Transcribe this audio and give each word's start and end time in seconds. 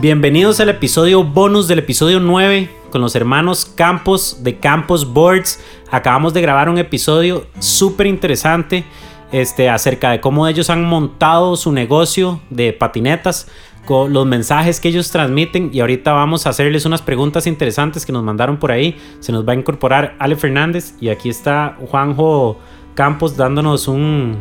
Bienvenidos 0.00 0.58
al 0.60 0.70
episodio 0.70 1.22
bonus 1.22 1.68
del 1.68 1.80
episodio 1.80 2.20
9 2.20 2.70
con 2.90 3.02
los 3.02 3.14
hermanos 3.14 3.66
Campos 3.66 4.42
de 4.42 4.58
Campos 4.58 5.12
Boards. 5.12 5.62
Acabamos 5.90 6.32
de 6.32 6.40
grabar 6.40 6.70
un 6.70 6.78
episodio 6.78 7.46
súper 7.58 8.06
interesante 8.06 8.86
este, 9.30 9.68
acerca 9.68 10.10
de 10.10 10.22
cómo 10.22 10.48
ellos 10.48 10.70
han 10.70 10.86
montado 10.86 11.54
su 11.54 11.70
negocio 11.70 12.40
de 12.48 12.72
patinetas, 12.72 13.48
con 13.84 14.14
los 14.14 14.24
mensajes 14.24 14.80
que 14.80 14.88
ellos 14.88 15.10
transmiten 15.10 15.68
y 15.70 15.80
ahorita 15.80 16.12
vamos 16.12 16.46
a 16.46 16.50
hacerles 16.50 16.86
unas 16.86 17.02
preguntas 17.02 17.46
interesantes 17.46 18.06
que 18.06 18.12
nos 18.12 18.24
mandaron 18.24 18.56
por 18.56 18.72
ahí. 18.72 18.98
Se 19.20 19.32
nos 19.32 19.46
va 19.46 19.52
a 19.52 19.56
incorporar 19.56 20.16
Ale 20.18 20.36
Fernández 20.36 20.94
y 20.98 21.10
aquí 21.10 21.28
está 21.28 21.76
Juanjo 21.90 22.58
Campos 22.94 23.36
dándonos 23.36 23.86
un, 23.86 24.38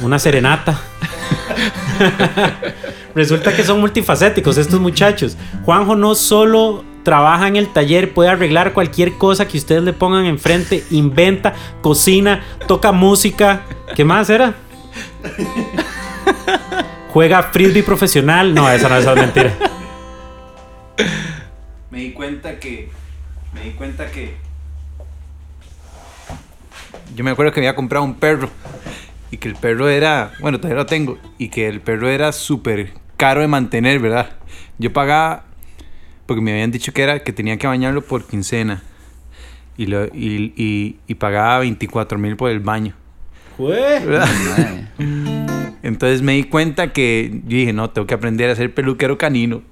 una 0.00 0.18
serenata. 0.18 0.80
Resulta 3.16 3.56
que 3.56 3.64
son 3.64 3.80
multifacéticos 3.80 4.58
estos 4.58 4.78
muchachos. 4.78 5.38
Juanjo 5.64 5.96
no 5.96 6.14
solo 6.14 6.84
trabaja 7.02 7.48
en 7.48 7.56
el 7.56 7.72
taller, 7.72 8.12
puede 8.12 8.28
arreglar 8.28 8.74
cualquier 8.74 9.16
cosa 9.16 9.48
que 9.48 9.56
ustedes 9.56 9.82
le 9.82 9.94
pongan 9.94 10.26
enfrente, 10.26 10.84
inventa, 10.90 11.54
cocina, 11.80 12.44
toca 12.68 12.92
música. 12.92 13.62
¿Qué 13.94 14.04
más 14.04 14.28
era? 14.28 14.54
Juega 17.08 17.44
frisbee 17.44 17.82
profesional. 17.82 18.52
No, 18.52 18.68
esa 18.68 18.90
no 18.90 18.96
esa 18.98 19.14
es 19.14 19.16
mentira. 19.18 19.54
Me 21.90 22.00
di 22.00 22.12
cuenta 22.12 22.60
que. 22.60 22.90
Me 23.54 23.62
di 23.62 23.70
cuenta 23.70 24.10
que. 24.10 24.34
Yo 27.14 27.24
me 27.24 27.30
acuerdo 27.30 27.50
que 27.50 27.62
me 27.62 27.66
había 27.66 27.76
comprado 27.76 28.04
un 28.04 28.16
perro. 28.16 28.50
Y 29.30 29.38
que 29.38 29.48
el 29.48 29.54
perro 29.54 29.88
era. 29.88 30.32
Bueno, 30.38 30.58
todavía 30.58 30.82
lo 30.82 30.86
tengo. 30.86 31.16
Y 31.38 31.48
que 31.48 31.66
el 31.66 31.80
perro 31.80 32.10
era 32.10 32.30
súper 32.32 33.05
caro 33.16 33.40
de 33.40 33.48
mantener, 33.48 33.98
¿verdad? 33.98 34.30
Yo 34.78 34.92
pagaba. 34.92 35.44
Porque 36.26 36.42
me 36.42 36.52
habían 36.52 36.70
dicho 36.72 36.92
que 36.92 37.02
era 37.02 37.20
que 37.20 37.32
tenía 37.32 37.56
que 37.56 37.66
bañarlo 37.66 38.02
por 38.02 38.26
quincena. 38.26 38.82
Y, 39.76 39.86
lo, 39.86 40.06
y, 40.06 40.52
y, 40.56 40.96
y 41.06 41.14
pagaba 41.14 41.60
24 41.60 42.18
mil 42.18 42.36
por 42.36 42.50
el 42.50 42.60
baño. 42.60 42.94
¿verdad? 43.58 44.26
Entonces 45.82 46.20
me 46.22 46.32
di 46.32 46.44
cuenta 46.44 46.92
que 46.92 47.30
yo 47.46 47.56
dije, 47.58 47.72
no, 47.72 47.90
tengo 47.90 48.06
que 48.06 48.14
aprender 48.14 48.50
a 48.50 48.56
ser 48.56 48.74
peluquero 48.74 49.16
canino. 49.18 49.62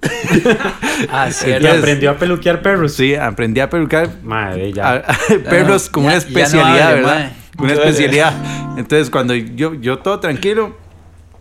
Ah, 1.10 1.30
sí. 1.32 1.50
Y 1.50 1.66
aprendió 1.66 2.10
a 2.12 2.16
peluquear 2.18 2.62
perros. 2.62 2.94
Sí, 2.94 3.14
aprendí 3.16 3.60
a 3.60 3.68
peluquear 3.68 4.10
Madre, 4.22 4.72
ya. 4.72 4.96
a- 4.96 5.02
perros 5.50 5.90
como 5.90 6.08
ya- 6.08 6.14
una 6.16 6.22
no 6.22 6.28
especialidad, 6.28 6.94
¿verdad? 6.94 7.14
mae. 7.58 7.64
Una 7.64 7.72
especialidad. 7.74 8.78
Entonces 8.78 9.10
cuando 9.10 9.34
yo, 9.34 9.74
yo 9.74 9.98
todo 9.98 10.20
tranquilo 10.20 10.76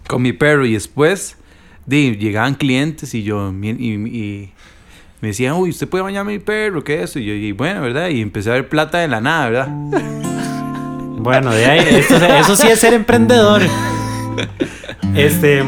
con 0.08 0.22
mi 0.24 0.34
perro 0.34 0.66
y 0.66 0.74
después 0.74 1.38
di, 1.86 2.16
llegaban 2.18 2.56
clientes 2.56 3.14
y 3.14 3.24
yo 3.24 3.52
y, 3.62 3.70
y 3.70 4.50
me 5.22 5.28
decían, 5.30 5.54
uy, 5.56 5.70
¿usted 5.70 5.88
puede 5.88 6.04
bañar 6.04 6.22
a 6.22 6.26
mi 6.26 6.40
perro? 6.40 6.84
¿Qué 6.84 6.96
es 7.04 7.12
eso? 7.12 7.20
Y 7.20 7.26
yo, 7.26 7.34
y 7.34 7.52
bueno, 7.54 7.82
¿verdad? 7.82 8.10
Y 8.10 8.22
empecé 8.22 8.50
a 8.50 8.54
ver 8.54 8.68
plata 8.70 9.00
de 9.00 9.08
la 9.08 9.22
nada, 9.22 9.50
¿verdad? 9.50 9.68
Bueno, 11.24 11.52
de 11.54 11.66
ahí, 11.66 11.80
esto- 11.96 12.18
eso 12.18 12.54
sí 12.58 12.68
es 12.68 12.80
ser 12.82 12.94
emprendedor. 12.94 13.62
Este, 15.16 15.64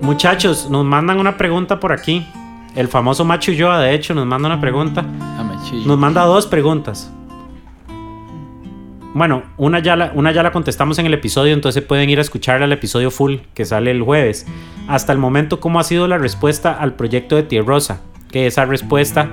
muchachos, 0.00 0.68
nos 0.70 0.84
mandan 0.84 1.20
una 1.20 1.36
pregunta 1.36 1.78
por 1.78 1.92
aquí. 1.92 2.26
El 2.74 2.88
famoso 2.88 3.24
Macho 3.24 3.52
Yoa, 3.52 3.78
de 3.80 3.94
hecho, 3.94 4.12
nos 4.12 4.26
manda 4.26 4.48
una 4.48 4.60
pregunta. 4.60 5.04
Ah. 5.20 5.44
Nos 5.86 5.98
manda 5.98 6.22
dos 6.24 6.46
preguntas. 6.46 7.12
Bueno, 9.14 9.42
una 9.58 9.80
ya, 9.80 9.94
la, 9.94 10.12
una 10.14 10.32
ya 10.32 10.42
la 10.42 10.52
contestamos 10.52 10.98
en 10.98 11.04
el 11.04 11.12
episodio, 11.12 11.52
entonces 11.52 11.82
pueden 11.82 12.08
ir 12.08 12.18
a 12.18 12.22
escucharla 12.22 12.64
al 12.64 12.72
episodio 12.72 13.10
full 13.10 13.36
que 13.52 13.66
sale 13.66 13.90
el 13.90 14.02
jueves. 14.02 14.46
Hasta 14.88 15.12
el 15.12 15.18
momento, 15.18 15.60
¿cómo 15.60 15.78
ha 15.80 15.84
sido 15.84 16.08
la 16.08 16.16
respuesta 16.16 16.72
al 16.72 16.94
proyecto 16.94 17.36
de 17.36 17.42
Tierrosa? 17.42 18.00
Que 18.30 18.46
esa 18.46 18.64
respuesta 18.64 19.28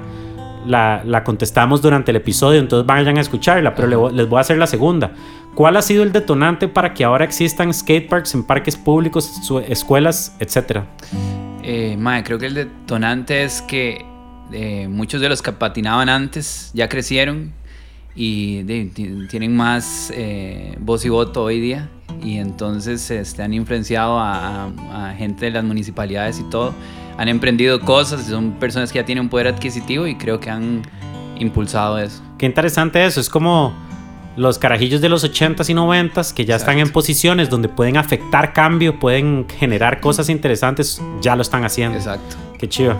la, 0.65 1.01
la 1.05 1.23
contestamos 1.23 1.81
durante 1.81 2.11
el 2.11 2.17
episodio, 2.17 2.59
entonces 2.59 2.85
vayan 2.85 3.17
a 3.17 3.21
escucharla, 3.21 3.73
pero 3.73 3.87
le 3.87 4.17
les 4.17 4.27
voy 4.27 4.37
a 4.37 4.41
hacer 4.41 4.57
la 4.57 4.67
segunda. 4.67 5.11
¿Cuál 5.55 5.77
ha 5.77 5.81
sido 5.81 6.03
el 6.03 6.11
detonante 6.11 6.67
para 6.67 6.93
que 6.93 7.05
ahora 7.05 7.23
existan 7.23 7.73
skateparks 7.73 8.35
en 8.35 8.43
parques 8.43 8.75
públicos, 8.75 9.31
escuelas, 9.67 10.35
etcétera? 10.39 10.85
Eh, 11.63 11.97
creo 12.25 12.37
que 12.37 12.47
el 12.47 12.53
detonante 12.53 13.43
es 13.43 13.61
que 13.61 14.05
eh, 14.51 14.87
muchos 14.89 15.21
de 15.21 15.29
los 15.29 15.41
que 15.41 15.51
patinaban 15.51 16.09
antes 16.09 16.71
ya 16.73 16.89
crecieron 16.89 17.53
y 18.15 18.63
de- 18.63 18.85
ti- 18.85 19.27
tienen 19.29 19.55
más 19.55 20.11
eh, 20.15 20.75
voz 20.79 21.05
y 21.05 21.09
voto 21.09 21.43
hoy 21.43 21.59
día 21.59 21.89
y 22.23 22.37
entonces 22.37 23.09
este, 23.11 23.43
han 23.43 23.53
influenciado 23.53 24.19
a, 24.19 24.65
a- 24.65 25.09
a 25.09 25.13
gente 25.15 25.45
de 25.45 25.51
las 25.51 25.63
municipalidades 25.63 26.39
y 26.39 26.43
todo. 26.49 26.73
Han 27.17 27.27
emprendido 27.27 27.79
cosas, 27.81 28.25
son 28.25 28.53
personas 28.53 28.91
que 28.91 28.99
ya 28.99 29.05
tienen 29.05 29.23
un 29.25 29.29
poder 29.29 29.47
adquisitivo 29.47 30.07
y 30.07 30.15
creo 30.15 30.39
que 30.39 30.49
han 30.49 30.81
impulsado 31.37 31.97
eso. 31.99 32.21
Qué 32.37 32.45
interesante 32.45 33.05
eso, 33.05 33.19
es 33.19 33.29
como 33.29 33.73
los 34.37 34.57
carajillos 34.57 35.01
de 35.01 35.09
los 35.09 35.25
80s 35.25 35.69
y 35.69 35.73
90s 35.73 36.33
que 36.33 36.45
ya 36.45 36.55
están 36.55 36.75
en 36.75 36.79
Exacto. 36.79 36.93
posiciones 36.93 37.49
donde 37.49 37.67
pueden 37.67 37.97
afectar 37.97 38.53
cambio, 38.53 38.97
pueden 38.99 39.45
generar 39.59 39.99
cosas 39.99 40.29
interesantes, 40.29 41.01
ya 41.21 41.35
lo 41.35 41.41
están 41.41 41.65
haciendo. 41.65 41.97
Exacto. 41.97 42.37
Qué 42.57 42.69
chido. 42.69 42.95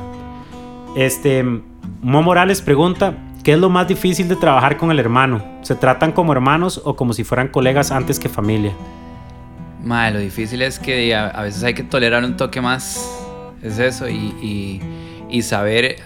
Este, 0.95 1.43
Mo 2.01 2.21
Morales 2.23 2.61
pregunta, 2.61 3.13
¿qué 3.43 3.53
es 3.53 3.59
lo 3.59 3.69
más 3.69 3.87
difícil 3.87 4.27
de 4.27 4.35
trabajar 4.35 4.77
con 4.77 4.91
el 4.91 4.99
hermano? 4.99 5.43
¿Se 5.61 5.75
tratan 5.75 6.11
como 6.11 6.31
hermanos 6.33 6.81
o 6.83 6.95
como 6.95 7.13
si 7.13 7.23
fueran 7.23 7.47
colegas 7.49 7.91
antes 7.91 8.19
que 8.19 8.29
familia? 8.29 8.73
Mae, 9.83 10.11
lo 10.11 10.19
difícil 10.19 10.61
es 10.61 10.77
que 10.79 11.15
a, 11.15 11.41
veces 11.41 11.63
hay 11.63 11.73
que 11.73 11.83
tolerar 11.83 12.23
un 12.23 12.35
toque 12.35 12.59
más, 12.61 13.09
es 13.63 13.79
eso, 13.79 14.09
y, 14.09 14.33
y- 14.41 14.81
y 15.29 15.41
saber 15.43 15.97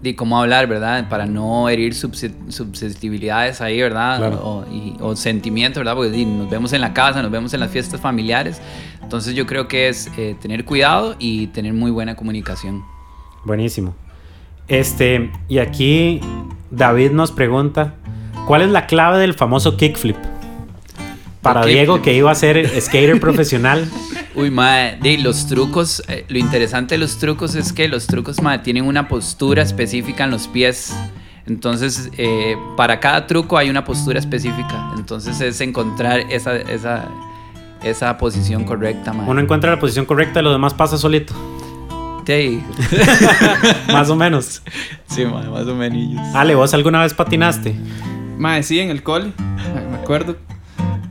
de 0.00 0.16
cómo 0.16 0.38
hablar, 0.40 0.66
¿verdad? 0.66 1.08
Para 1.08 1.24
no 1.26 1.68
herir 1.68 1.94
susceptibilidades 1.94 3.60
ahí, 3.60 3.80
¿verdad? 3.80 4.18
Claro. 4.18 4.40
O, 4.42 4.64
y- 4.70 4.96
o 5.00 5.16
sentimientos, 5.16 5.80
¿verdad? 5.80 5.94
Porque 5.94 6.24
nos 6.26 6.50
vemos 6.50 6.72
en 6.72 6.80
la 6.80 6.92
casa, 6.92 7.22
nos 7.22 7.30
vemos 7.30 7.54
en 7.54 7.60
las 7.60 7.70
fiestas 7.70 8.00
familiares. 8.00 8.60
Entonces 9.02 9.34
yo 9.34 9.46
creo 9.46 9.68
que 9.68 9.88
es 9.88 10.10
eh, 10.16 10.36
tener 10.40 10.64
cuidado 10.64 11.14
y 11.18 11.46
tener 11.48 11.72
muy 11.72 11.90
buena 11.90 12.16
comunicación. 12.16 12.82
Buenísimo. 13.44 13.94
Este, 14.68 15.30
y 15.48 15.58
aquí 15.58 16.20
David 16.76 17.12
nos 17.12 17.32
pregunta, 17.32 17.94
¿cuál 18.46 18.62
es 18.62 18.70
la 18.70 18.86
clave 18.86 19.18
del 19.18 19.34
famoso 19.34 19.76
kickflip? 19.76 20.16
Para 21.40 21.64
Diego, 21.64 21.94
kickflip. 21.94 22.04
que 22.04 22.18
iba 22.18 22.30
a 22.30 22.34
ser 22.34 22.80
skater 22.80 23.20
profesional. 23.20 23.88
Uy, 24.34 24.50
mae, 24.50 24.98
de 25.00 25.18
los 25.18 25.46
trucos, 25.46 26.02
eh, 26.08 26.24
lo 26.28 26.38
interesante 26.38 26.94
de 26.94 26.98
los 26.98 27.18
trucos 27.18 27.54
es 27.54 27.72
que 27.72 27.86
los 27.86 28.06
trucos, 28.06 28.42
mae, 28.42 28.58
tienen 28.58 28.84
una 28.84 29.06
postura 29.06 29.62
específica 29.62 30.24
en 30.24 30.30
los 30.30 30.48
pies. 30.48 30.96
Entonces, 31.46 32.10
eh, 32.16 32.56
para 32.76 32.98
cada 32.98 33.26
truco 33.26 33.58
hay 33.58 33.70
una 33.70 33.84
postura 33.84 34.18
específica. 34.18 34.92
Entonces, 34.96 35.40
es 35.40 35.60
encontrar 35.60 36.20
esa, 36.30 36.56
esa, 36.56 37.08
esa 37.82 38.18
posición 38.18 38.64
correcta, 38.64 39.12
mae. 39.12 39.28
Uno 39.28 39.40
encuentra 39.40 39.70
la 39.70 39.78
posición 39.78 40.06
correcta 40.06 40.40
y 40.40 40.42
lo 40.42 40.50
demás 40.50 40.74
pasa 40.74 40.98
solito. 40.98 41.34
Sí, 42.26 42.62
Más 43.92 44.08
o 44.10 44.16
menos. 44.16 44.62
sí 45.06 45.24
mae, 45.26 45.48
más 45.48 45.66
o 45.66 45.74
menos. 45.74 46.34
Ale, 46.34 46.54
¿vos 46.54 46.72
alguna 46.74 47.02
vez 47.02 47.12
patinaste? 47.14 47.74
Mae, 48.38 48.62
sí, 48.62 48.80
en 48.80 48.90
el 48.90 49.02
cole, 49.02 49.32
me 49.90 49.96
acuerdo. 49.96 50.36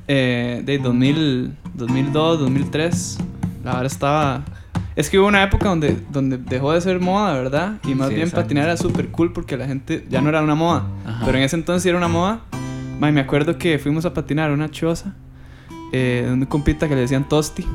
Eh, 0.07 0.61
de 0.65 0.77
2000, 0.79 1.55
2002, 1.75 2.39
2003. 2.39 3.17
La 3.63 3.71
verdad 3.73 3.85
estaba... 3.85 4.41
Es 4.95 5.09
que 5.09 5.17
hubo 5.17 5.27
una 5.27 5.41
época 5.43 5.69
donde, 5.69 5.97
donde 6.11 6.37
dejó 6.37 6.71
de 6.73 6.81
ser 6.81 6.99
moda, 6.99 7.33
¿verdad? 7.33 7.77
Y 7.85 7.95
más 7.95 8.09
Sí, 8.09 8.15
bien 8.15 8.27
exacto. 8.27 8.43
patinar 8.43 8.65
era 8.65 8.77
súper 8.77 9.07
cool 9.09 9.33
porque 9.33 9.57
la 9.57 9.65
gente 9.65 10.05
ya 10.09 10.21
no 10.21 10.29
era 10.29 10.41
una 10.43 10.53
moda. 10.55 10.83
Ajá. 11.05 11.21
Pero 11.25 11.37
en 11.37 11.43
ese 11.43 11.55
entonces 11.55 11.85
era 11.87 11.97
una 11.97 12.07
moda. 12.09 12.41
Mae, 12.99 13.11
me 13.11 13.21
acuerdo 13.21 13.57
que 13.57 13.79
fuimos 13.79 14.05
a 14.05 14.13
patinar 14.13 14.51
a 14.51 14.53
una 14.53 14.69
choza. 14.69 15.13
Eh, 15.93 16.23
de 16.27 16.33
un 16.33 16.45
compita 16.45 16.87
que 16.87 16.95
le 16.95 17.01
decían 17.01 17.27
Tosti. 17.27 17.65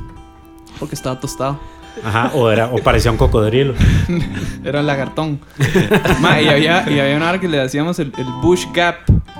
Porque 0.79 0.95
estaba 0.95 1.19
tostado. 1.19 1.59
Ajá, 2.05 2.31
o, 2.35 2.51
era, 2.51 2.67
o 2.69 2.79
parecía 2.79 3.11
un 3.11 3.17
cocodrilo. 3.17 3.75
Era 4.65 4.81
el 4.81 4.87
lagartón. 4.87 5.41
Ma, 6.21 6.41
y, 6.41 6.49
había, 6.49 6.85
y 6.91 6.99
había 6.99 7.17
una 7.17 7.29
hora 7.31 7.41
que 7.41 7.49
le 7.49 7.59
decíamos 7.59 7.99
el, 7.99 8.13
el 8.19 8.27
bush 8.43 8.67
gap, 8.75 8.97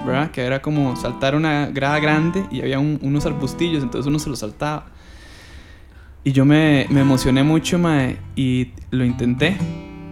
¿verdad? 0.07 0.31
Que 0.31 0.43
era 0.43 0.61
como 0.63 0.97
saltar 0.97 1.35
una 1.35 1.67
grada 1.67 1.99
grande 2.01 2.45
y 2.51 2.61
había 2.61 2.79
un- 2.79 2.99
unos 3.03 3.27
arbustillos, 3.27 3.83
entonces 3.83 4.07
uno 4.09 4.19
se 4.19 4.31
los 4.31 4.39
saltaba. 4.39 4.87
Y 6.25 6.33
yo 6.33 6.45
me, 6.45 6.87
me 6.91 7.01
emocioné 7.01 7.43
mucho, 7.43 7.79
ma, 7.79 8.09
y 8.37 8.73
lo 8.91 9.05
intenté, 9.05 9.57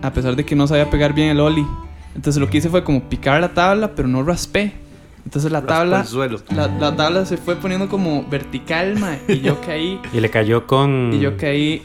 a 0.02 0.12
pesar 0.12 0.36
de 0.36 0.44
que 0.44 0.54
no 0.54 0.66
sabía 0.66 0.88
pegar 0.90 1.12
bien 1.14 1.28
el 1.30 1.40
ollie. 1.40 1.66
Entonces 2.14 2.40
lo 2.40 2.48
que 2.48 2.58
hice 2.58 2.68
fue 2.70 2.82
como 2.84 3.02
picar 3.08 3.40
la 3.40 3.52
tabla, 3.52 3.94
pero 3.94 4.08
no 4.08 4.22
raspé. 4.22 4.72
Entonces 5.24 5.50
la 5.50 5.62
tabla, 5.66 6.00
el 6.02 6.06
suelo. 6.06 6.40
la, 6.54 6.68
la 6.68 6.94
tabla 6.94 7.26
se 7.26 7.36
fue 7.36 7.56
poniendo 7.56 7.88
como 7.88 8.24
vertical, 8.28 8.98
ma, 8.98 9.16
y 9.28 9.40
yo 9.40 9.60
caí, 9.66 10.00
Y 10.12 10.20
le 10.20 10.30
cayó 10.30 10.66
con, 10.66 11.10
y 11.12 11.18
yo 11.18 11.36
caí, 11.36 11.82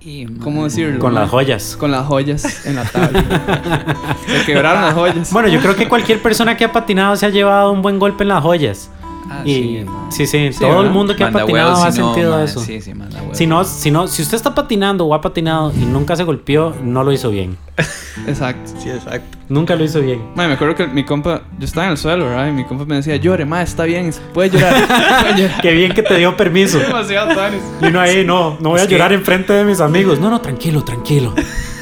Y, 0.00 0.26
¿cómo 0.38 0.64
decirlo? 0.64 0.98
con 1.00 1.14
las 1.14 1.30
joyas. 1.30 1.76
Con 1.76 1.90
las 1.90 2.06
joyas 2.06 2.66
en 2.66 2.76
la 2.76 2.84
tabla. 2.84 3.24
se 4.26 4.44
quebraron 4.44 4.82
las 4.82 4.94
joyas. 4.94 5.32
Bueno, 5.32 5.48
yo 5.48 5.60
creo 5.60 5.74
que 5.74 5.88
cualquier 5.88 6.22
persona 6.22 6.56
que 6.56 6.64
ha 6.64 6.72
patinado 6.72 7.16
se 7.16 7.26
ha 7.26 7.30
llevado 7.30 7.72
un 7.72 7.82
buen 7.82 7.98
golpe 7.98 8.22
en 8.22 8.28
las 8.28 8.42
joyas. 8.42 8.90
Ah, 9.28 9.42
y 9.44 9.54
sí, 9.54 9.86
sí, 10.10 10.26
sí, 10.26 10.52
Sí, 10.52 10.60
todo 10.60 10.82
el 10.82 10.90
mundo 10.90 11.16
que 11.16 11.24
ha 11.24 11.30
patinado 11.32 11.82
ha 11.82 11.90
si 11.90 11.98
sentido 12.00 12.42
eso. 12.42 12.60
Sí, 12.60 12.80
sí, 12.80 12.94
manda 12.94 13.20
huevos. 13.20 13.36
Si 13.36 13.46
no, 13.46 13.64
si 13.64 13.90
no, 13.90 14.06
si 14.06 14.22
usted 14.22 14.36
está 14.36 14.54
patinando 14.54 15.04
o 15.04 15.14
ha 15.14 15.20
patinado 15.20 15.72
y 15.72 15.84
nunca 15.84 16.14
se 16.16 16.22
golpeó, 16.24 16.74
no 16.82 17.02
lo 17.02 17.12
hizo 17.12 17.30
bien. 17.30 17.56
Exacto. 18.26 18.72
Sí, 18.78 18.88
exacto. 18.88 19.36
Nunca 19.48 19.76
lo 19.76 19.84
hizo 19.84 20.00
bien. 20.00 20.22
Mae, 20.34 20.48
me 20.48 20.54
acuerdo 20.54 20.74
que 20.74 20.86
mi 20.86 21.04
compa, 21.04 21.42
yo 21.58 21.64
estaba 21.66 21.86
en 21.86 21.92
el 21.92 21.98
suelo, 21.98 22.24
¿verdad? 22.24 22.48
Y 22.48 22.52
mi 22.52 22.64
compa 22.64 22.84
me 22.86 22.96
decía, 22.96 23.16
llore, 23.16 23.44
ma, 23.44 23.62
está 23.62 23.84
bien, 23.84 24.10
puede 24.32 24.50
llorar. 24.50 24.74
puede 25.22 25.42
llorar. 25.42 25.60
Qué 25.60 25.72
bien 25.72 25.92
que 25.92 26.02
te 26.02 26.16
dio 26.16 26.36
permiso. 26.36 26.78
Demasiado 26.86 27.34
tanis. 27.34 27.60
Y 27.82 27.90
no 27.90 28.00
ahí, 28.00 28.24
no, 28.24 28.56
no 28.60 28.70
voy 28.70 28.80
a 28.80 28.86
que- 28.86 28.92
llorar 28.92 29.12
enfrente 29.12 29.52
de 29.52 29.64
mis 29.64 29.80
amigos. 29.80 30.18
No, 30.20 30.30
no, 30.30 30.40
tranquilo, 30.40 30.82
tranquilo. 30.82 31.34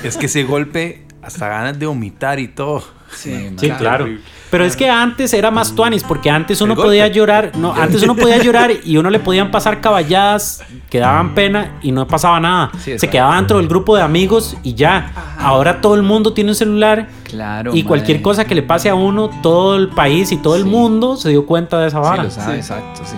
Es 0.02 0.16
que 0.16 0.26
ese 0.26 0.42
golpe, 0.44 1.06
hasta 1.22 1.48
ganas 1.48 1.78
de 1.78 1.86
vomitar 1.86 2.40
y 2.40 2.48
todo. 2.48 2.82
Sí, 3.16 3.50
Sí, 3.56 3.70
claro. 3.70 4.06
Pero 4.50 4.64
es 4.64 4.76
que 4.76 4.88
antes 4.88 5.34
era 5.34 5.50
más 5.50 5.74
tuanis, 5.74 6.04
porque 6.04 6.30
antes 6.30 6.60
uno 6.60 6.76
podía 6.76 7.08
llorar, 7.08 7.50
no, 7.56 7.74
antes 7.74 8.02
uno 8.04 8.14
podía 8.14 8.36
llorar 8.42 8.70
y 8.84 8.96
uno 8.98 9.10
le 9.10 9.18
podían 9.18 9.50
pasar 9.50 9.80
caballadas 9.80 10.62
que 10.88 11.00
daban 11.00 11.34
pena 11.34 11.72
y 11.82 11.90
no 11.90 12.06
pasaba 12.06 12.38
nada. 12.38 12.70
Sí, 12.78 12.96
Se 12.96 13.08
quedaba 13.08 13.34
dentro 13.34 13.56
del 13.58 13.66
grupo 13.66 13.96
de 13.96 14.02
amigos 14.02 14.56
y 14.62 14.74
ya. 14.74 15.10
Ahora 15.38 15.80
todo 15.80 15.96
el 15.96 16.02
mundo 16.04 16.32
tiene 16.34 16.50
un 16.50 16.54
celular 16.54 17.08
Claro. 17.24 17.74
y 17.74 17.82
cualquier 17.82 18.22
cosa 18.22 18.44
que 18.44 18.54
le 18.54 18.62
pase 18.62 18.88
a 18.88 18.94
uno, 18.94 19.28
todo 19.42 19.74
el 19.74 19.88
país 19.88 20.30
y 20.30 20.36
todo 20.36 20.54
el 20.54 20.62
Sí. 20.62 20.68
mundo 20.68 21.16
se 21.16 21.30
dio 21.30 21.46
cuenta 21.46 21.80
de 21.80 21.88
esa 21.88 21.98
Sí, 21.98 22.02
vara. 22.08 22.22
lo 22.22 22.30
sabe, 22.30 22.52
Sí. 22.52 22.58
exacto, 22.60 23.00
sí. 23.04 23.16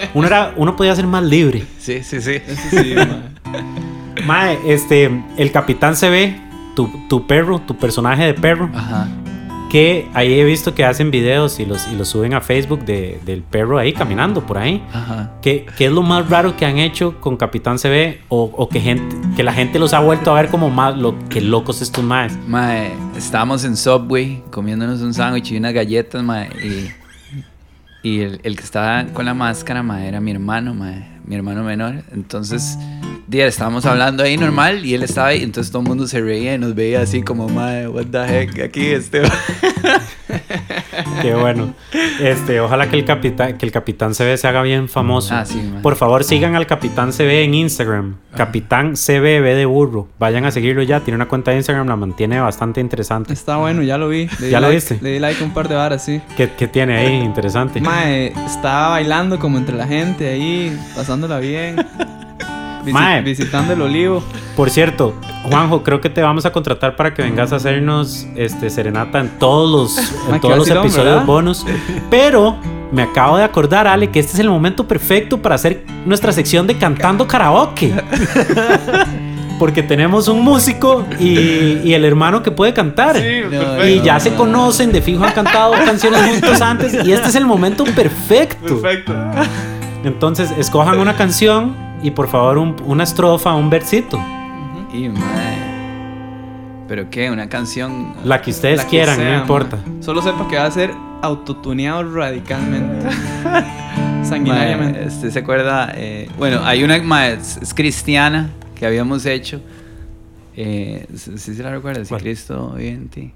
uno, 0.14 0.26
era, 0.26 0.52
uno 0.56 0.74
podía 0.74 0.96
ser 0.96 1.06
más 1.06 1.22
libre. 1.22 1.64
Sí, 1.78 2.02
sí, 2.02 2.20
sí. 2.20 2.32
Eso 2.48 2.70
sí, 2.70 2.94
este, 4.66 5.22
el 5.36 5.52
capitán 5.52 5.94
se 5.96 6.10
ve, 6.10 6.40
tu, 6.78 6.88
tu 7.08 7.26
perro, 7.26 7.58
tu 7.60 7.76
personaje 7.76 8.24
de 8.24 8.34
perro, 8.34 8.70
Ajá. 8.72 9.08
que 9.68 10.08
ahí 10.14 10.38
he 10.38 10.44
visto 10.44 10.74
que 10.74 10.84
hacen 10.84 11.10
videos 11.10 11.58
y 11.58 11.66
los, 11.66 11.88
y 11.88 11.96
los 11.96 12.06
suben 12.08 12.34
a 12.34 12.40
Facebook 12.40 12.84
de- 12.84 13.18
del 13.26 13.42
perro 13.42 13.78
ahí 13.78 13.92
caminando 13.92 14.46
por 14.46 14.58
ahí. 14.58 14.80
Ajá. 14.92 15.32
¿Qué, 15.42 15.66
qué 15.76 15.86
es 15.86 15.92
lo 15.92 16.02
más 16.02 16.30
raro 16.30 16.56
que 16.56 16.64
han 16.66 16.78
hecho 16.78 17.20
con 17.20 17.36
Capitán 17.36 17.78
CB? 17.78 18.20
O, 18.28 18.44
o 18.56 18.68
que, 18.68 18.80
gente, 18.80 19.16
que 19.36 19.42
la 19.42 19.52
gente 19.52 19.78
los 19.80 19.92
ha 19.92 19.98
vuelto 20.00 20.30
a 20.30 20.40
ver 20.40 20.50
como 20.50 20.70
más 20.70 20.96
lo 20.96 21.16
que 21.28 21.40
locos 21.40 21.82
estos 21.82 22.04
más. 22.04 22.32
Mae, 22.46 22.92
estábamos 23.16 23.64
en 23.64 23.76
Subway 23.76 24.42
comiéndonos 24.52 25.00
un 25.02 25.12
sándwich 25.12 25.50
y 25.52 25.56
unas 25.58 25.72
galletas, 25.74 26.22
mae, 26.22 26.48
y, 26.64 26.88
y 28.08 28.20
el, 28.20 28.56
que 28.56 28.64
estaba 28.64 29.04
con 29.06 29.26
la 29.26 29.34
máscara, 29.34 29.82
mae, 29.82 30.08
era 30.08 30.20
mi 30.20 30.30
hermano, 30.30 30.74
mi 30.74 31.34
hermano 31.34 31.62
menor. 31.62 32.02
Entonces, 32.12 32.78
día, 33.26 33.46
estábamos 33.46 33.84
hablando 33.84 34.22
ahí 34.22 34.36
normal 34.36 34.84
y 34.86 34.94
él 34.94 35.02
estaba 35.02 35.28
ahí, 35.28 35.42
entonces 35.42 35.70
todo 35.70 35.82
el 35.82 35.88
mundo 35.88 36.06
se 36.06 36.20
reía 36.20 36.54
y 36.54 36.58
nos 36.58 36.74
veía 36.74 37.02
así 37.02 37.22
como, 37.22 37.48
mae, 37.48 37.86
what 37.88 38.06
the 38.06 38.42
heck, 38.42 38.58
aquí 38.60 38.86
este... 38.86 39.22
Qué 41.20 41.34
bueno. 41.34 41.74
Este, 42.20 42.60
ojalá 42.60 42.88
que 42.88 42.96
el 42.96 43.04
capitán, 43.04 43.56
que 43.58 43.66
el 43.66 43.72
Capitán 43.72 44.12
CB 44.12 44.36
se 44.36 44.48
haga 44.48 44.62
bien 44.62 44.88
famoso. 44.88 45.34
Ah, 45.34 45.44
sí. 45.44 45.60
Por 45.82 45.96
favor, 45.96 46.24
sigan 46.24 46.54
al 46.56 46.66
Capitán 46.66 47.12
CB 47.12 47.44
en 47.44 47.54
Instagram. 47.54 48.16
Capitán 48.36 48.94
CBB 48.94 49.54
de 49.56 49.66
burro. 49.66 50.08
Vayan 50.18 50.44
a 50.44 50.50
seguirlo 50.50 50.82
ya. 50.82 51.00
Tiene 51.00 51.16
una 51.16 51.26
cuenta 51.28 51.50
de 51.50 51.58
Instagram, 51.58 51.86
la 51.88 51.96
mantiene 51.96 52.40
bastante 52.40 52.80
interesante. 52.80 53.32
Está 53.32 53.56
bueno, 53.56 53.82
ya 53.82 53.98
lo 53.98 54.08
vi. 54.08 54.28
Le 54.40 54.50
¿Ya 54.50 54.60
lo 54.60 54.68
like- 54.68 54.74
viste? 54.76 54.98
Le 55.00 55.10
di 55.12 55.18
like 55.18 55.42
un 55.42 55.52
par 55.52 55.68
de 55.68 55.74
varas, 55.74 56.04
sí. 56.04 56.20
¿Qué, 56.36 56.50
qué 56.56 56.66
tiene 56.68 56.96
ahí? 56.96 57.14
Interesante. 57.20 57.80
Mae, 57.80 58.32
estaba 58.46 58.90
bailando 58.90 59.38
como 59.38 59.58
entre 59.58 59.76
la 59.76 59.86
gente 59.86 60.28
ahí, 60.28 60.76
pasándola 60.94 61.38
bien. 61.38 61.76
Mae. 62.92 63.22
Visitando 63.22 63.72
el 63.72 63.82
olivo. 63.82 64.22
Por 64.56 64.70
cierto, 64.70 65.14
Juanjo, 65.50 65.82
creo 65.82 66.00
que 66.00 66.10
te 66.10 66.20
vamos 66.22 66.44
a 66.46 66.52
contratar 66.52 66.96
para 66.96 67.14
que 67.14 67.22
vengas 67.22 67.52
a 67.52 67.56
hacernos 67.56 68.26
este 68.36 68.70
serenata 68.70 69.20
en 69.20 69.28
todos 69.38 69.70
los, 69.70 69.98
en 69.98 70.04
Ah, 70.04 70.32
qué 70.34 70.38
todos 70.40 70.56
los 70.56 70.58
vacilón, 70.68 70.84
episodios 70.86 71.12
¿verdad? 71.12 71.26
bonus. 71.26 71.66
Pero 72.10 72.56
me 72.92 73.02
acabo 73.02 73.36
de 73.36 73.44
acordar, 73.44 73.86
Ale, 73.86 74.10
que 74.10 74.18
este 74.20 74.32
es 74.32 74.38
el 74.40 74.48
momento 74.50 74.86
perfecto 74.88 75.38
para 75.40 75.54
hacer 75.54 75.84
nuestra 76.06 76.32
sección 76.32 76.66
de 76.66 76.76
cantando 76.78 77.26
karaoke. 77.26 77.92
Porque 79.58 79.82
tenemos 79.82 80.28
un 80.28 80.40
músico 80.42 81.04
y, 81.18 81.80
y 81.82 81.92
el 81.94 82.04
hermano 82.04 82.44
que 82.44 82.52
puede 82.52 82.72
cantar. 82.72 83.16
y 83.16 84.00
ya 84.02 84.20
se 84.20 84.34
conocen, 84.34 84.92
de 84.92 85.02
fijo 85.02 85.24
han 85.24 85.32
cantado 85.32 85.72
canciones 85.84 86.22
juntos 86.30 86.60
antes. 86.60 86.94
Y 87.04 87.12
este 87.12 87.28
es 87.28 87.34
el 87.34 87.44
momento 87.44 87.82
perfecto. 87.84 88.80
Perfecto. 88.80 89.14
Entonces, 90.04 90.52
escojan 90.58 91.00
una 91.00 91.16
canción 91.16 91.74
y 92.02 92.10
por 92.10 92.28
favor 92.28 92.58
un- 92.58 92.76
una 92.84 93.04
estrofa, 93.04 93.54
un 93.54 93.70
versito. 93.70 94.18
Y, 94.92 95.08
mae, 95.08 95.58
¿pero 96.88 97.10
qué? 97.10 97.30
¿Una 97.30 97.48
canción? 97.48 98.14
La 98.24 98.40
que 98.40 98.50
ustedes 98.50 98.78
La 98.78 98.84
que 98.84 98.90
quieran, 98.90 99.16
sea, 99.16 99.34
no 99.36 99.40
importa. 99.42 99.76
mae. 99.86 100.02
Solo 100.02 100.22
sepa 100.22 100.46
que 100.48 100.56
va 100.56 100.64
a 100.66 100.70
ser 100.70 100.92
autotuneado 101.22 102.14
radicalmente. 102.14 103.08
Sanguinariamente. 104.24 105.06
¿Usted 105.06 105.30
se 105.30 105.38
acuerda? 105.38 105.92
Eh, 105.94 106.28
bueno, 106.38 106.60
hay 106.64 106.84
una 106.84 106.98
mae, 107.02 107.34
es, 107.34 107.72
cristiana 107.74 108.50
que 108.74 108.86
habíamos 108.86 109.24
hecho. 109.26 109.60
Eh, 110.56 111.06
¿Sí 111.14 111.54
se 111.54 111.62
la 111.62 111.70
recuerda? 111.70 112.04
Si. 112.04 112.14
Cristo 112.16 112.74
vive 112.76 112.90
en 112.90 113.08
ti. 113.08 113.32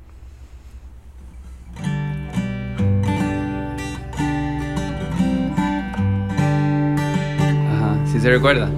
Se 8.22 8.30
recuerda? 8.30 8.68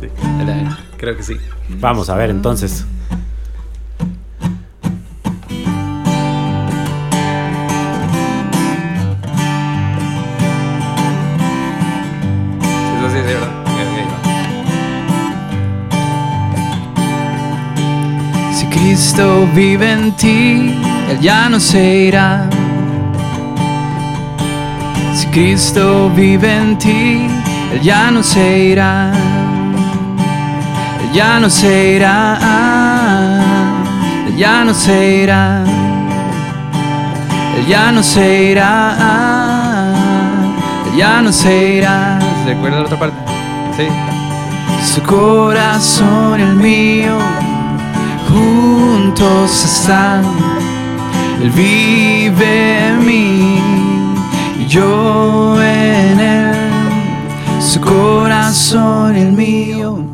Sí. 0.00 0.08
Era- 0.42 0.78
Creo 0.96 1.16
que 1.16 1.22
sí. 1.22 1.36
Vamos 1.80 2.08
a 2.10 2.14
ver 2.16 2.30
entonces. 2.30 2.84
Eso 12.98 13.08
sí, 13.10 13.16
sí, 13.26 13.32
¿verdad? 13.32 13.48
Ok, 13.62 13.78
ok, 13.88 13.96
va. 14.12 14.18
Si 18.54 18.64
Cristo 18.66 19.48
vive 19.54 19.92
en 19.92 20.12
ti, 20.12 20.74
Él 21.10 21.18
ya 21.20 21.48
no 21.48 21.58
se 21.60 21.82
irá. 22.08 22.48
Si 25.14 25.26
Cristo 25.28 26.10
vive 26.14 26.54
en 26.54 26.78
ti, 26.78 27.26
Él 27.72 27.80
ya 27.80 28.10
no 28.10 28.22
se 28.22 28.58
irá. 28.58 29.12
Él 31.00 31.12
ya 31.14 31.40
no 31.40 31.48
se 31.48 31.94
irá. 31.94 32.38
Él 34.26 34.36
ya 34.36 34.64
no 34.64 34.74
se 34.74 35.16
irá. 35.22 35.64
Él 37.56 37.66
ya 37.66 37.92
no 37.92 38.02
se 38.02 38.50
irá. 38.50 38.96
Él 40.86 40.96
ya 40.98 41.22
no 41.22 41.32
se 41.32 41.76
irá. 41.76 42.18
¿Se 42.44 42.54
recuerda 42.54 42.78
la 42.80 42.84
otra 42.84 42.98
parte? 42.98 43.16
Sí. 43.76 43.88
Su 44.94 45.02
corazón 45.02 46.40
y 46.40 46.42
el 46.42 46.56
mío 46.56 47.16
juntos 48.28 49.64
están. 49.64 50.24
Él 51.42 51.50
vive 51.50 52.88
en 52.88 53.06
mí 53.06 53.60
y 54.60 54.66
yo 54.66 55.60
en 55.62 56.20
él. 56.20 56.41
Su 57.72 57.80
corazón 57.80 59.16
y 59.16 59.20
el 59.22 59.32
mío 59.32 60.06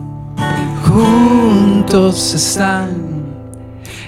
juntos 0.86 2.32
están. 2.32 3.34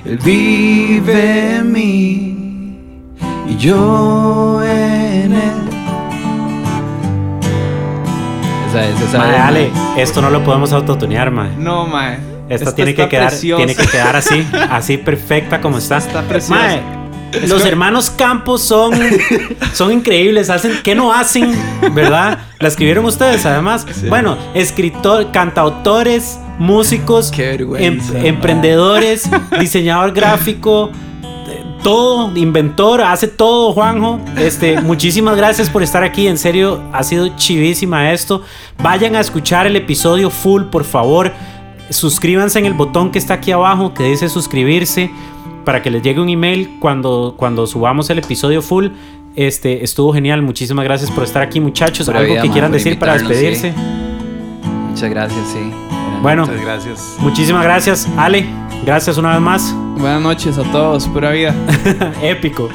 Él 0.04 0.21
vive 0.25 1.57
en 1.57 1.73
mí 1.73 3.16
y 3.49 3.57
yo 3.57 4.62
en 4.62 5.33
él. 5.33 5.69
Esa 8.69 8.85
es, 8.85 9.00
esa 9.00 9.19
Mae, 9.19 9.35
es, 9.35 9.40
Ale, 9.40 9.71
mae. 9.75 10.02
esto 10.02 10.23
no 10.23 10.30
lo 10.30 10.45
podemos 10.45 10.73
autotunear, 10.73 11.33
mae. 11.33 11.50
No, 11.57 11.88
mae. 11.88 12.21
Esta, 12.49 12.73
tiene, 12.73 12.95
que 12.95 13.09
quedar, 13.09 13.33
tiene 13.33 13.75
que 13.75 13.85
quedar 13.85 14.14
así, 14.14 14.47
así 14.71 14.97
perfecta 14.97 15.61
como 15.61 15.78
está. 15.78 15.97
Está 15.97 16.23
preciosa. 16.23 16.54
Mae, 16.54 17.00
los 17.49 17.64
hermanos 17.64 18.10
Campos 18.10 18.62
son, 18.62 18.92
son 19.72 19.92
increíbles. 19.92 20.50
Hacen, 20.50 20.72
¿Qué 20.82 20.94
no 20.94 21.12
hacen? 21.12 21.54
¿Verdad? 21.94 22.38
La 22.58 22.68
escribieron 22.68 23.04
ustedes, 23.04 23.46
además. 23.46 23.87
Bueno, 24.08 24.37
escritor, 24.54 25.32
cantautores, 25.32 26.38
músicos, 26.58 27.32
em- 27.38 28.00
emprendedores, 28.25 29.28
diseñador 29.58 30.12
gráfico, 30.12 30.90
todo, 31.82 32.37
inventor, 32.37 33.00
hace 33.00 33.26
todo, 33.28 33.72
Juanjo. 33.72 34.20
Este, 34.37 34.80
muchísimas 34.80 35.37
gracias 35.37 35.70
por 35.70 35.82
estar 35.82 36.02
aquí. 36.02 36.26
En 36.26 36.37
serio, 36.37 36.82
ha 36.92 37.02
sido 37.02 37.34
chivísima 37.37 38.12
esto. 38.12 38.42
Vayan 38.82 39.16
a 39.16 39.20
escuchar 39.20 39.66
el 39.66 39.76
episodio 39.76 40.30
full, 40.30 40.64
por 40.64 40.84
favor. 40.84 41.32
Suscríbanse 41.88 42.58
en 42.58 42.66
el 42.66 42.75
botón 42.75 43.10
que 43.10 43.18
está 43.18 43.34
aquí 43.34 43.50
abajo 43.50 43.94
que 43.94 44.04
dice 44.04 44.28
suscribirse 44.28 45.10
para 45.64 45.83
que 45.83 45.90
les 45.90 46.02
llegue 46.02 46.21
un 46.21 46.29
email 46.29 46.76
cuando, 46.81 47.35
cuando 47.37 47.67
subamos 47.67 48.11
el 48.11 48.19
episodio 48.19 48.62
full. 48.62 48.88
Este 49.37 49.85
estuvo 49.85 50.12
genial. 50.12 50.43
Muchísimas 50.43 50.85
gracias 50.85 51.11
por 51.11 51.25
estar 51.25 51.43
aquí, 51.43 51.61
muchachos. 51.61 52.07
Pura 52.07 52.21
Algo 52.21 52.33
vida, 52.33 52.43
que 52.43 52.49
man, 52.49 52.52
quieran 52.52 52.73
decir 52.73 52.99
para 52.99 53.14
despedirse. 53.14 53.73
Muchas 54.88 55.11
gracias, 55.11 55.49
sí. 55.49 55.71
Bueno, 56.23 56.47
Muchas 56.47 56.61
gracias. 56.61 57.17
muchísimas 57.21 57.64
gracias, 57.64 58.09
Ale. 58.17 58.45
Gracias 58.85 59.17
una 59.17 59.33
vez 59.33 59.40
más. 59.40 59.75
Buenas 59.97 60.21
noches 60.21 60.59
a 60.59 60.62
todos, 60.64 61.07
pura 61.09 61.31
vida. 61.31 61.55
Épico. 62.23 62.69